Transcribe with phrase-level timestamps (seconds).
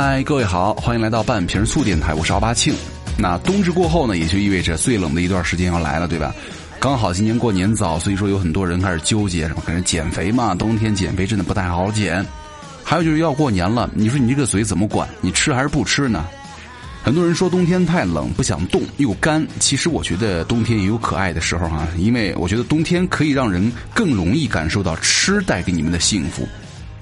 [0.00, 2.72] 嗨，各位好，欢迎来到半瓶醋电台，我是奥巴庆。
[3.18, 6.32] 那冬至过后呢，也就意味着最冷的一段时间要来了，对吧？
[6.78, 10.54] 刚好今年过年早，所以说有很多人开始纠结什么，开始减肥嘛。
[10.54, 12.24] 冬天减肥真的不太好减。
[12.84, 15.08] 还有就是要过年了，你说你这个嘴怎么管？
[15.20, 16.24] 你吃还是不吃呢？
[17.02, 19.44] 很多人说冬天太冷，不想动又干。
[19.58, 26.46] 其实我觉得冬天也有可爱的时候啊，因为我觉得冬天可以让人更容易感受到吃带给你们的幸福。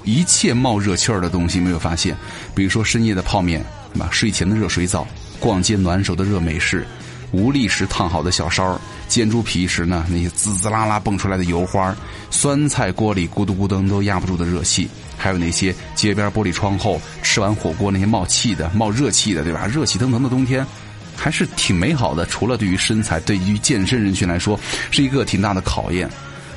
[0.06, 2.16] 一切冒热气儿的东西，没有发现？
[2.54, 4.08] 比如说深夜的泡面，对吧？
[4.12, 5.06] 睡前的热水澡，
[5.40, 6.86] 逛街暖手的热美式，
[7.32, 11.94] 无力时烫好的小烧，煎猪皮时呢那些滋滋啦啦蹦出来的油花，
[12.30, 14.88] 酸菜锅里咕嘟咕噔都压不住的热气，
[15.18, 19.66] 还有那些街边玻璃窗后吃完火锅那些冒气的、冒热气的，对吧？
[19.66, 20.64] 热气腾腾的冬天，
[21.16, 22.24] 还是挺美好的。
[22.26, 24.58] 除了对于身材、对于健身人群来说，
[24.92, 26.08] 是一个挺大的考验。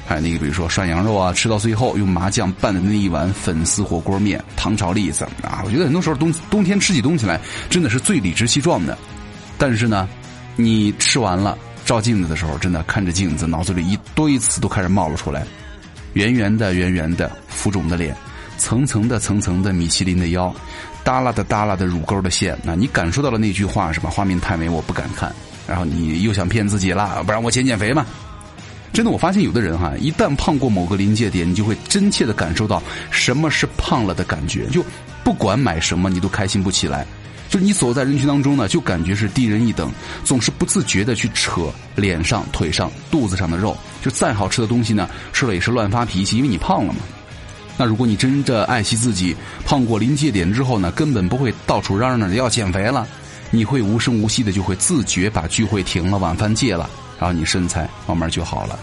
[0.09, 8.97] 还有那个，比如说涮羊肉啊，吃到最后用麻酱拌的那一碗粉丝火锅面、糖炒栗子啊，我觉得很多时候冬冬天吃起东西来真的是最理直气壮的。
[9.55, 10.09] 但是呢，
[10.55, 15.45] 你吃完了照镜子的时候，真的看着镜子，脑子里一堆词都开始冒了出来：
[16.13, 18.17] 圆圆的、圆圆的、浮肿的脸，
[18.57, 20.51] 层层的、层层的米其林的腰，
[21.03, 22.57] 耷拉的、耷拉的乳沟的线。
[22.63, 24.09] 那你感受到了那句话是吧？
[24.09, 25.31] 画面太美，我不敢看。
[25.67, 28.03] 然后你又想骗自己了，不然我减减肥嘛。
[28.91, 34.65] 真的，我发现有的人哈，一旦胖过某个临界点，你就会真切的感受到什么是胖了的感觉。
[34.67, 34.83] 就
[35.23, 37.05] 不管买什么，你都开心不起来。
[37.49, 39.91] 就你走在人群当中呢，就感觉是低人一等，
[40.23, 43.75] 总是不自觉的去扯脸上、腿上、肚子上的肉。
[44.03, 46.99] 就再好吃的东西呢，吃了也是乱发脾气，因为你胖了嘛。
[47.77, 53.07] 那如果你真的爱惜自己，胖过临界点之后呢，根本不会到处嚷嚷着要减肥了，
[53.49, 56.89] 你会无声无息的就会自觉把聚会停了，晚饭戒了。
[57.19, 58.79] 然后你身材慢慢就好了，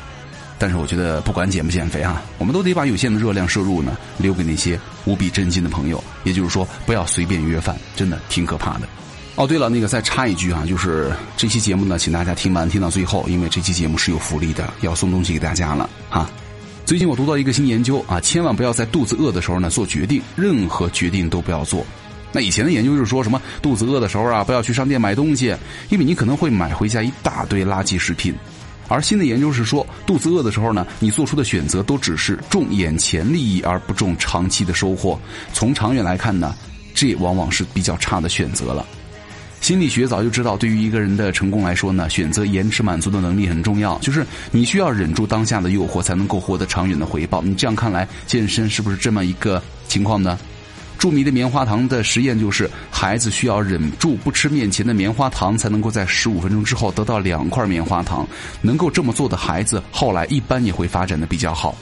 [0.59, 6.03] 但是我觉得不管减不减肥啊，我们都得把有限的热量摄入呢留给那些无比真心的朋友。
[6.25, 8.89] 也就是说，不要随便约饭，真的挺可怕的。
[9.37, 16.29] 哦，对了，那个再插一句啊，就是这期节目呢，请大家听完听到最后，因为这期节目是有福利的，要送东西给大家了哈。
[16.85, 21.85] 最近我读到一个新研究啊，千万不要在肚子饿的时候呢做决定，任何决定都不要做。
[22.37, 25.57] 那以前的研究就是说什么肚子饿的时候啊，不要去商店买东西，
[25.89, 28.35] 因为你可能会买回家一大堆垃圾食品。
[28.89, 35.19] 而新的研究是说，肚子饿的时候呢，你做出的选择都只是重眼前利益而不重长期的收获。
[35.55, 36.55] 从长远来看呢，
[36.95, 38.85] 这往往是比较差的选择了。
[39.63, 43.99] 心理学早就知道，对于一个人的成功来说呢，选择延迟满足的能力很重要。
[44.01, 47.41] 就是你需要忍住当下的诱惑，才能够获得长远的回报。
[47.41, 50.39] 你这样看来，健身是不是这么一个情况呢？
[50.99, 58.27] 著名的棉花糖的实验就是，孩子需要忍住不吃面前的棉花糖，才能够在十五分钟之后得到两块棉花糖。
[58.63, 61.77] 能够这么做的孩子，后来一般也会发展的比较好。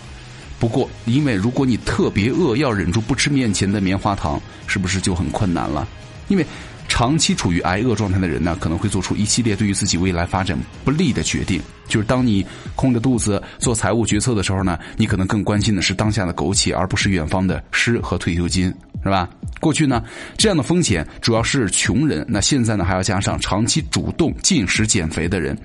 [0.59, 5.87] 不过，因为如果你特别饿，要忍住不吃面前的棉花糖，是不是就很困难了？
[6.29, 6.47] 因为。
[6.95, 11.61] 长期处于挨饿状态的人呢，可能会做出一系列对于自己未来发展不利的决定。
[11.89, 12.47] 就是当你
[12.77, 18.73] 空着肚子做财务决策的时候呢，你可能更关心的是当下的苟且，而不是远方的诗和退休金，
[19.03, 19.29] 是吧？
[19.59, 20.05] 过去呢，
[20.37, 25.59] 这样的风险主要是穷人，那现在呢，还要加上长期主动进食减肥的人。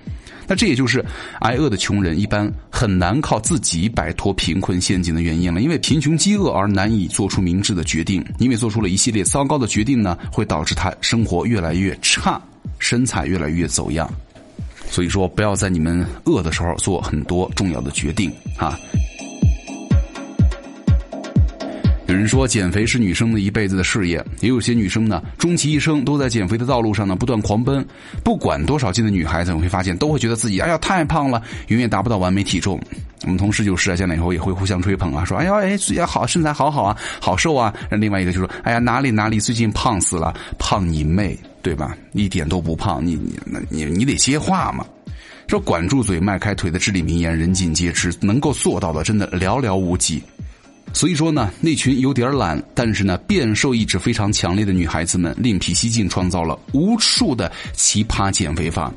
[0.50, 1.06] 那这也就是
[1.42, 12.42] 挨饿的穷人一般很难靠自己摆脱贫困陷阱的原因了，因为贫穷饥饿而难以做出明智的决定，因为做出了一系列糟糕的决定呢，会导致他生活越来越差，
[12.80, 14.12] 身材越来越走样。
[14.90, 18.76] 所以说，不要在你们饿的时候做很多重要的决定啊。
[22.10, 27.86] 有人说减肥是女生的一辈子的事业，也有些女生呢，终其一生都在减肥的道路上呢不断狂奔。
[28.24, 32.82] 不管多少斤的女孩子，你会发现都会觉得自己哎呀太胖了，永远达不到完美体重。
[33.26, 37.72] 我们同事就是啊，见了以后也会互相吹捧啊，说哎呀哎呀好身材好好啊，好瘦啊。
[37.92, 41.96] 那另外一个就说哎呀哪里哪里最近胖死了，胖你妹对吧？
[42.14, 43.14] 一点都不胖，你
[43.46, 44.84] 你你你得接话嘛。
[45.48, 50.24] 说管住嘴迈开腿的至理名言人尽皆知，能够做到的真的寥寥无几。
[50.94, 58.92] 所以说呢，那群有点懒，但是呢变瘦意志非常强烈的女孩子们，另辟蹊径，创造了无数的奇葩减肥法。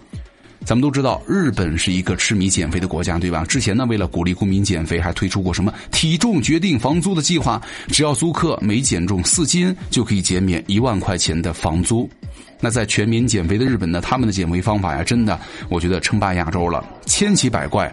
[0.64, 3.44] 咱们都知道，日本是一个痴迷减肥的国家，对吧？
[3.44, 12.08] 之前呢，为了鼓励公民减肥，还推出过什么体重决定房租的计划，只要租客每减重四斤，就可以减免一万块钱的房租。
[12.60, 15.38] 那在全民减肥的日本呢，他们的减肥方法呀，真的，
[15.68, 17.92] 我觉得称霸亚洲了，千奇百怪，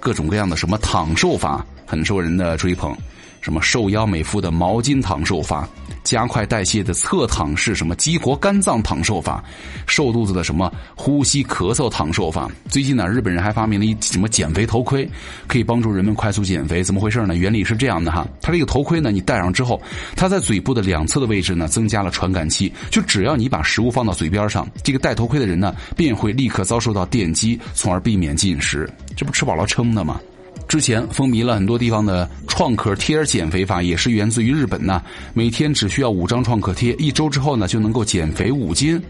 [0.00, 2.96] 各种各样的什么躺瘦法，很受人的追捧。
[3.40, 5.68] 什么瘦腰美肤的毛巾躺瘦法，
[6.04, 9.42] 加快代谢的侧躺式什么激活肝脏躺瘦法，
[9.86, 12.50] 瘦肚子的什么呼吸咳嗽躺瘦法。
[12.68, 15.08] 最近呢，日本人还发明了一什么减肥头盔，
[15.46, 16.82] 可以帮助人们快速减肥。
[16.82, 17.36] 怎么回事呢？
[17.36, 19.80] 原理是这样的哈，它这个头盔呢，你戴上之后，
[20.16, 22.72] 它在嘴部的两侧的位置呢，增加了传感器。
[22.90, 28.90] 就只要你把食物放到嘴边上，这个戴头盔的人呢，便会立刻遭受到电击，从而避免进食。
[29.16, 30.20] 这不吃饱了撑的吗？
[30.68, 35.02] 之前风靡了很多地方的创可贴减肥法，也是源自于日本呢。
[35.32, 39.00] 每天只需要五张创可贴，一周之后呢，就能够减肥五斤。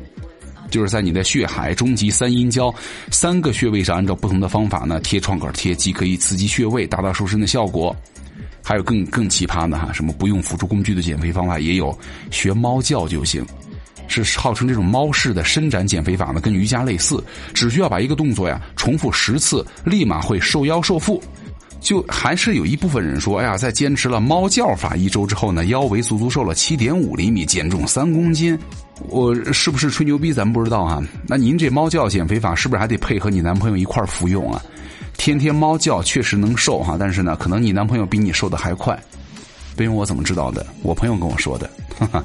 [0.71, 2.73] 就是在你的血海、中极、三阴交
[3.11, 7.95] 三个穴位上，按照不同的方法呢贴创可贴，既可以刺激穴位，达到瘦身的效果。
[8.63, 11.99] 还有更更奇葩的哈，什么不用辅助工具的减肥方法也有，
[12.31, 13.45] 学猫叫就行。
[14.07, 17.23] 是号称这种猫式的伸展减肥法呢，跟瑜伽类似，
[17.53, 21.23] 只需要把一个动作呀重复十次，立马会瘦腰瘦腹。
[21.81, 28.59] 就还是有一部分人说，哎呀，在坚持了猫叫法一周之后呢，腰围足足瘦了七点五厘米，减重三公斤。
[29.09, 30.33] 我是不是吹牛逼？
[30.33, 31.01] 咱不知道啊。
[31.27, 34.61] 那您这猫叫减肥法是不是还得配合你男朋友一块服用啊？
[35.17, 38.99] 天天猫叫确实能瘦哈，但是呢，可能你男朋友比你瘦的还快。
[39.77, 41.71] 别问我怎么知道的，我朋友跟我说的。
[41.97, 42.25] 哈哈。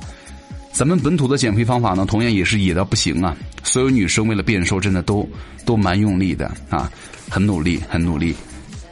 [0.72, 3.38] 咱们本土的减肥方法呢，同样也是野的不行啊。
[3.62, 5.30] 所有女生为了变瘦，真的都
[5.64, 6.92] 都蛮用力的啊，
[7.30, 8.36] 很努力，很努力。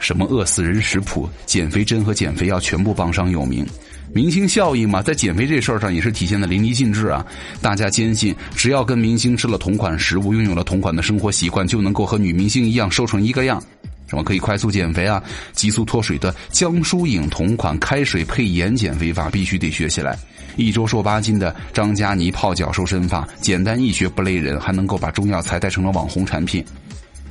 [0.02, 3.66] 什么饿死人食谱、减肥针和减肥药全部榜上有名，
[4.12, 7.26] 明星效应嘛，在减肥这事儿上也是体现的淋漓尽致啊！
[7.62, 13.64] 大家坚信，只要跟明星吃了同款食物，拥有了同款的生活习惯，就能够和女明星一样瘦成一个样。
[14.08, 15.24] 什么可以快速减肥啊？
[15.54, 20.18] 急速脱水的江疏影同款开水配盐减肥法必须得学起来。
[20.58, 26.66] 一周瘦八斤的张嘉倪泡脚瘦身法，简单易学不累人，还能够把中药材带成了网红产品。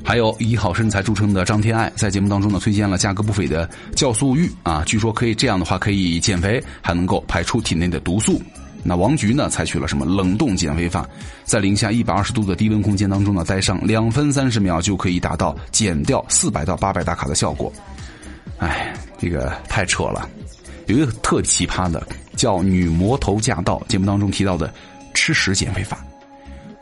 [0.03, 8.41] 还有以好身材著称的张天爱，在节目当中呢推荐了价格不菲的酵素浴啊，据说可以这样的话可以减肥，还能够排出体内的毒素。
[8.83, 11.07] 那王菊呢采取了什么冷冻减肥法，
[11.45, 17.71] 在零下一百二十度的低温空间当中呢待上两分三十秒就可以达到减掉四百到八百大卡的效果。
[18.59, 20.29] 哎，这个太扯了。
[20.87, 22.05] 有一个特奇葩的
[22.37, 24.73] 叫女魔头驾到，节目当中提到的
[25.13, 26.03] 吃屎减肥法。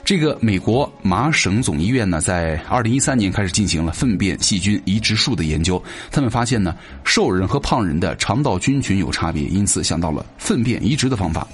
[0.08, 5.82] 这个美国麻省总医院呢，在二零一三年开始进行了粪便细菌移植术的研究。
[6.10, 6.74] 他们发现呢，
[7.04, 11.46] 瘦人和胖人的肠道菌群有差别，因此想到了粪便移植的方法。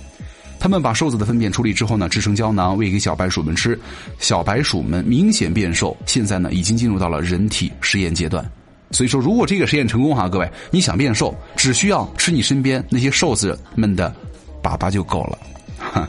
[0.61, 3.77] 他们把瘦子的粪便处理之后呢，制成胶囊喂给小白鼠们吃，
[4.21, 5.97] 小白鼠们明显变瘦。
[6.07, 8.49] 现在呢，已经进入到了人体实验阶段。
[8.93, 14.15] 所以说，如果这个实验成功哈，各位，你想变瘦，只需要吃你身边那些瘦子们的
[14.63, 15.39] 粑粑就够了。
[15.77, 16.09] 哈。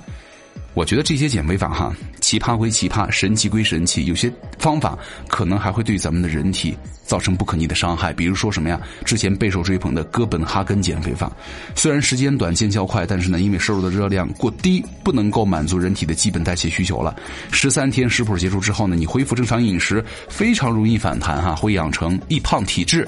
[0.75, 5.00] 我觉得这些减肥法哈，奇葩归奇葩，神奇归神奇，有些方法
[5.30, 8.12] 可能还会对咱们的人体造成不可逆的伤害。
[8.12, 8.77] 比如说什么呀？
[9.06, 11.31] 之前备受追捧的哥本哈根减肥法，
[11.75, 17.16] 虽然时间短、见效快，但是呢，因为摄入的热量过低，不能够满足人体的基本代谢需求了。
[17.51, 23.07] 十三天食谱结束之后呢，你恢复正常饮食，非常容易反弹哈，会养成易胖体质。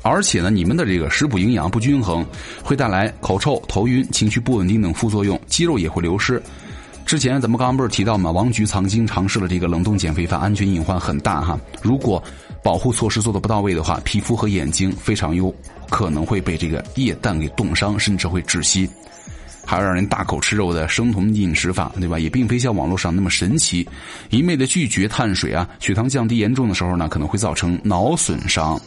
[0.00, 2.24] 而且呢，你们的这个食谱营养不均衡，
[2.62, 6.42] 会带来口臭、头晕、情绪不稳定等副作用，肌肉也会流失。
[7.08, 8.30] 之前咱们刚刚不是提到吗？
[8.30, 11.58] 王菊曾经尝试了这个冷冻减肥法，安全隐患很大哈。
[11.80, 12.22] 如果
[12.62, 15.50] 保护措施做的不到位的话，皮肤和眼睛非常有
[15.88, 18.86] 可能会被这个液氮给冻伤，甚至会窒息。
[19.64, 22.18] 还有让人大口吃肉的生酮饮食法，对吧？
[22.18, 23.88] 也并非像网络上那么神奇，
[24.28, 28.78] 一味的拒绝碳水啊，血糖降低严重的时候呢，可能会造成脑损伤。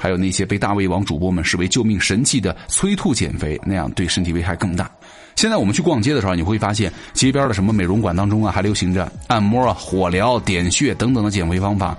[0.00, 4.90] 还有那些被大胃王主播们视为救命神器的催吐减肥，那样对身体危害更大。
[5.36, 11.96] 现在我们去逛街的时候，你会发现街边的什么美容馆当中啊，还流行着按摩啊、火疗、点穴等等的减肥方法。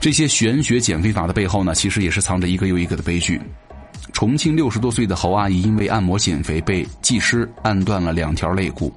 [0.00, 3.40] 这些玄学减肥法的背后呢，其实也是藏着一个又一个的悲剧。
[4.12, 8.92] 重庆六十多岁的侯阿姨因为按摩减肥被技师按断了两条肋骨。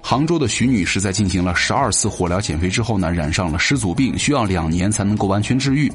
[0.00, 5.92] 杭州的徐女士在进行了十二次火疗减肥之后呢，染上了湿足病，需要两年才能够完全治愈。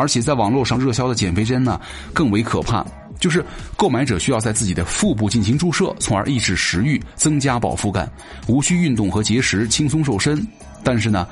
[0.00, 1.78] 而且在网络上热销的减肥针呢，
[2.14, 2.82] 更为可怕，
[3.18, 3.44] 就是
[3.76, 8.10] 购买者需要在自己的腹部进行注射，从而抑制食欲，增加饱腹感，
[8.46, 10.42] 无需运动和节食，轻松瘦身。
[10.82, 11.28] 但是呢，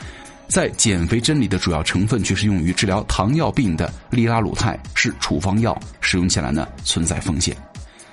[0.48, 7.56] 在减肥针里的主要成分却是用于治疗糖尿病的利拉鲁肽，是处方药，使用起来呢存在风险。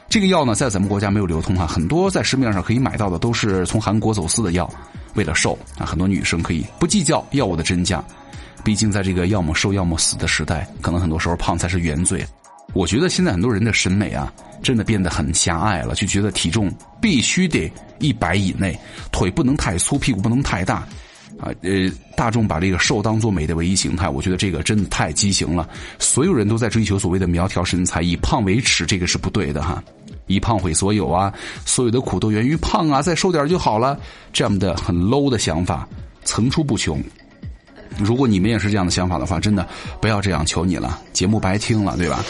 [0.08, 4.70] 这个药呢，在咱们国家没有流通哈，很多在市面上可以买到的都是从韩国走私的药。
[5.16, 8.04] 为了瘦啊，很多女生可以不计较药物的真假，
[8.66, 12.26] 毕竟在这个要么瘦要么死的时代，可能很多时候胖才是原罪。
[12.74, 16.70] 我觉得现在很多人的审美啊，真的变得很狭隘了，就觉得体重
[17.00, 18.78] 必须得一百以内，
[19.12, 20.78] 腿不能太粗，屁股不能太大，
[21.40, 25.70] 啊，呃，大众把这个瘦当做美的唯一形态，我觉得这个真的太畸形了。
[26.00, 29.82] 所有人都在追求所谓的苗条身材，以胖为耻，这个是不对的哈。
[30.26, 31.32] 以胖毁所有啊，
[31.66, 33.98] 所有的苦都源于胖啊，再瘦点就好了，
[34.34, 35.88] 这样的很 low 的想法
[36.24, 37.00] 层出不穷。
[38.00, 39.68] 如果你们也是这样的想法的话，真的
[40.02, 42.24] 不要这样，求你了，节目白听了，对吧？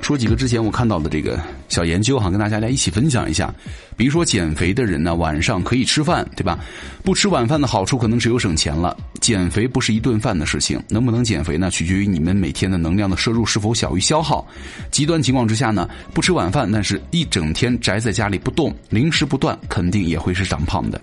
[0.00, 3.54] 说几个之前我看到的这个小研究哈，跟大家来一起分享一下。
[3.96, 6.58] 比如说减肥的人呢，晚上可以吃饭，对吧？
[7.04, 8.96] 不吃晚饭的好处可能只有省钱了。
[9.20, 11.70] 减肥不是一顿饭的事情，能不能减肥呢？
[11.70, 14.44] 取决于你们每天的能量的摄入是否小于消耗。
[14.90, 21.00] 极端情况之下呢，不吃晚饭，但是一整天宅在家里不动，零食不断，肯定也会是长胖的。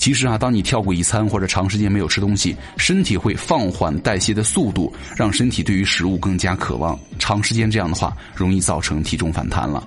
[0.00, 6.98] 其实啊，当你跳过一餐或者长时间没有吃东西，身体会放缓代谢的速度，让身体对于食物更加渴望。
[7.18, 9.86] 长时间这样的话，容易造成体重反弹了。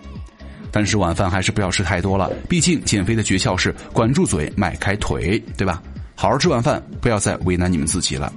[0.70, 5.82] 但是晚饭还是不要吃太多了，毕竟减肥的诀窍是管住嘴，迈开腿，对吧？
[6.14, 8.32] 好好吃晚饭，不要再为难你们自己了。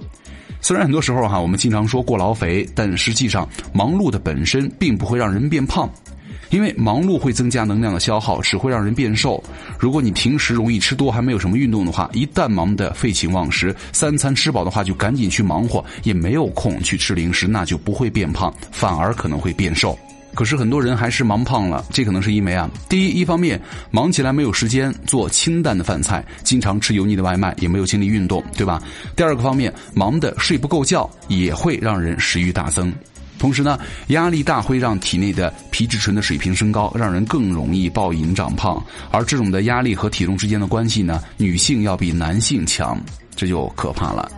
[0.62, 5.90] 虽然很多时候哈，我们经常说过劳肥，但实际上忙碌的本身并不会让人变胖。
[6.50, 9.43] 因为忙碌会增加能量的消耗，只会让人变瘦。
[9.79, 19.99] 如果你平时容易吃多，还没有什么运动的话，一旦忙得废寝忘食，三餐吃饱的话就赶紧去忙活，也没有空去吃零食，那就不会变胖，反而可能会变瘦。
[20.35, 23.59] 可是很多人还是忙胖了，这可能是因为啊，第一，一方面
[23.91, 28.83] 忙起来没有时间做清淡的饭菜，经常吃油腻的外卖，也没有精力运动，对吧？
[29.17, 32.93] 第二个方面，忙的睡不够觉，也会让人食欲大增。
[33.47, 38.85] 同时呢，压力大会让体内的皮质醇的水平升高，让人更容易暴饮长胖。
[39.12, 43.00] 而这种的压力和体重之间的关系呢，女性要比男性强，
[43.37, 44.29] 这就可怕了。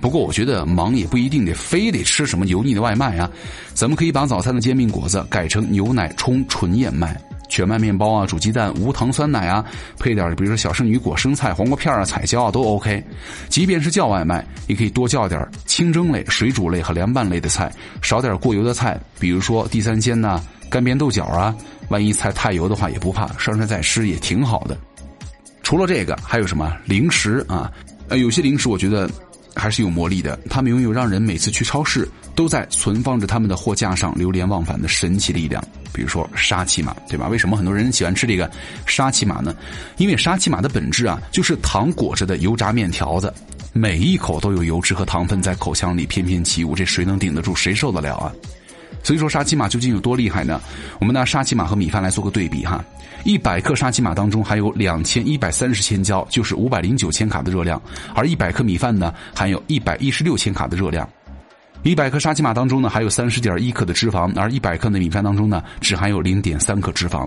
[0.00, 3.30] 不过我觉得忙也不一定得非得吃什么油腻的外卖啊，
[3.72, 7.16] 咱们可以把早餐的煎饼果子改成牛奶冲纯燕麦。
[7.50, 9.62] 全麦面包啊，煮鸡蛋，无糖酸奶啊，
[9.98, 13.04] 配点比如说小圣女果、生菜、黄瓜片啊、彩椒啊都 OK。
[13.50, 20.40] 即便是叫外卖，也可以多叫点清蒸类、水煮类和凉拌类的菜，少点过油的菜，比如说地三鲜呐、
[20.70, 21.54] 干煸豆角啊。
[21.88, 24.78] 万一菜太油的话也不怕，上菜再吃也挺好的。
[25.64, 27.68] 除了这个，还有什么零食啊？
[28.08, 29.10] 呃，有些零食我觉得
[29.56, 35.60] 还是有魔力的，它们拥有让人每次去超市都在存放着他们的货架上流连忘返的神奇力量。
[35.92, 37.28] 比如说沙琪玛，对吧？
[37.28, 38.50] 为什么很多人喜欢吃这个
[38.86, 39.54] 沙琪玛呢？
[39.96, 43.32] 因为沙琪玛的本质啊，就是糖裹着的油炸面条子，
[43.72, 47.54] 每一口都有油脂和糖分在口腔里翩翩起舞，这谁能顶得住？
[47.54, 48.32] 谁受得了啊？
[49.02, 50.60] 所以说沙琪玛究竟有多厉害呢？
[50.98, 52.84] 我们拿沙琪玛和米饭来做个对比哈，
[53.24, 57.80] 一百克沙琪玛当中含有两千一百三十千焦，就是五百零九千卡的热量，
[58.14, 61.08] 而一百克米饭呢，含有一百一十六千卡的热量。
[61.82, 67.26] 一百克沙琪玛当中呢，含有三十点一克的脂肪，而一百克的米饭当中呢，只含有零点三克脂肪。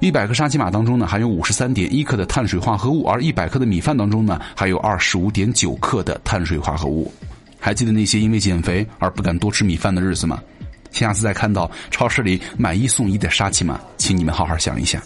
[0.00, 7.12] 一百克沙琪玛当中呢，含有五十三点一克的碳水化合物，而一百克的米饭当中呢，含有二十五点九克的碳水化合物。
[7.60, 10.42] 还记得那些因为减肥而不敢多吃米饭的日子吗？
[10.90, 15.00] 下次再看到超市里买一送一的沙琪玛，请你们好好想一想。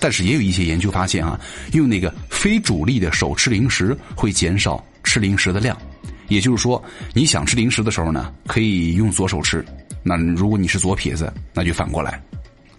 [0.00, 1.38] 但是也有一些研究发现啊，
[1.74, 5.76] 用那个非主力的手吃零食会减少吃零食的量。
[6.28, 6.82] 也就是说，
[7.14, 9.64] 你想吃零食的时候呢，可以用左手吃。
[10.02, 12.22] 那如果你是左撇子，那就反过来。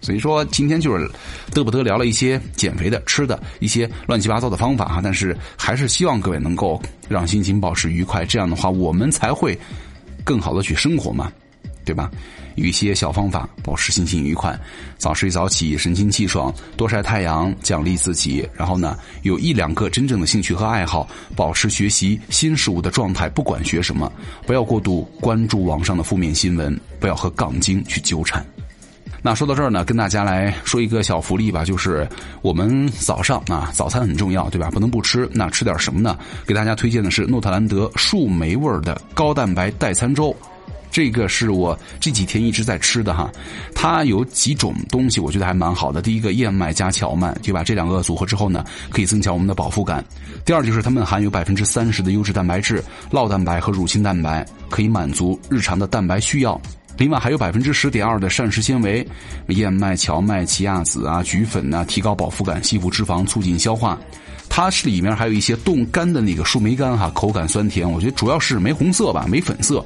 [0.00, 1.10] 所以说，今天就是
[1.50, 5.00] 嘚不嘚聊了一些减肥的、吃的一些乱七八糟的方法哈。
[5.02, 9.58] 但是还是希望各位能够让心情保持愉快，这样的话我们才会
[10.22, 11.32] 更好的去生活嘛，
[11.88, 12.10] 对吧？
[12.56, 14.54] 有一些小方法保持心情愉快，
[14.98, 18.46] 早睡早起，神清气爽，多晒太阳，奖励自己。
[18.54, 24.12] 然后呢，有一两个真正的兴趣和爱好，保持学习新事物的状态，不管学什么，
[24.46, 28.44] 不要过度关注网上的负面新闻，不要和杠精去纠缠。
[29.22, 32.06] 那说到这儿呢，跟大家来说一个小福利吧，就是
[32.42, 34.70] 我们早上啊，早餐很重要，对吧？
[34.70, 35.26] 不能不吃。
[35.32, 36.18] 那吃点什么呢？
[36.46, 40.36] 给大家推荐的是诺特兰德树莓味儿的高蛋白代餐粥。
[40.90, 43.30] 这个是我这几天一直在吃的哈，
[43.74, 46.02] 它有几种东西，我觉得还蛮好的。
[46.02, 47.62] 第一个燕麦加荞麦，对吧？
[47.62, 50.04] 这两个组合之后呢，可以增强我们的饱腹感。
[50.44, 56.60] 第二就是它们含有百分之三十的优质蛋白质、酪蛋白和乳清蛋白，可以满足日常的蛋白需要。
[56.96, 59.06] 另外还有百分之十点二的膳食纤维，
[59.48, 63.96] 燕麦、荞麦、奇亚籽啊、菊粉呐，提高饱腹感、吸附脂肪、促进消化。
[64.48, 69.84] 它是里面还有一些冻干的那个树莓干哈，口感酸甜，我觉得主要是玫红色吧，玫粉色。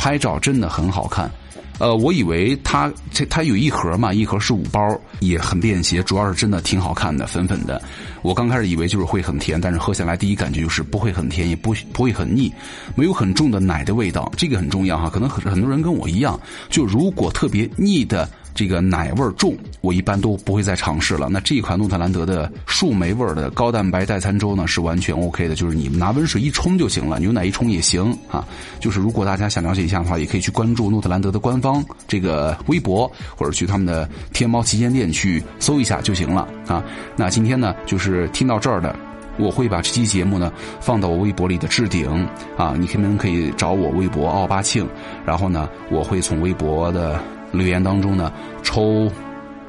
[0.00, 1.30] 拍照真的很好看，
[1.78, 4.80] 呃，我以为它这它有一盒嘛，一盒是五包，
[5.20, 7.82] 也很便携，主要是真的挺好看的，粉粉的。
[8.22, 12.50] 我刚开始以为就是会很甜，但是喝下来第一感觉就是不会很甜，也不 不会很腻，
[12.94, 15.10] 没有很重的奶的味道，这个很重要哈。
[15.10, 16.40] 可能很很多人跟我一样，
[16.70, 21.28] 就如果特别腻的这个奶味重，我一般都不会再尝试了。
[21.30, 28.46] 那这款诺特兰德的树莓味的高蛋白代餐粥呢，是完全 OK 的，就是你拿温水一冲就行了，牛奶一冲也行啊。
[28.78, 36.82] 就是如果大家想了解一下的话，也可以去关注诺特兰德的官方这个微博，或者去他们的天猫旗舰店去搜一下就行了啊。
[37.16, 38.94] 那今天呢，就是听到这儿的。
[39.38, 42.28] 我会把这期节目呢放到我微博里的置顶
[42.58, 44.86] 啊，你可能可以找我微博奥巴庆，
[45.24, 47.18] 然后呢，我会从微博的
[47.52, 49.10] 留言当中呢抽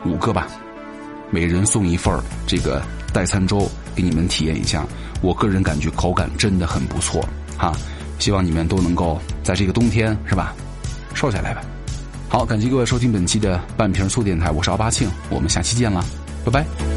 [0.05, 0.47] 五个吧，
[1.29, 2.13] 每人送一份
[2.47, 2.81] 这个
[3.13, 4.85] 代餐粥给你们体验一下。
[5.21, 7.23] 我个人感觉口感真的很不错
[7.57, 7.71] 哈，
[8.17, 10.55] 希望你们都能够在这个冬天是吧
[11.13, 11.61] 瘦下来吧。
[12.27, 16.03] 好，感谢各位收听本期的半瓶醋电台，我是奥巴庆，我们下期见了，
[16.43, 16.90] 拜拜。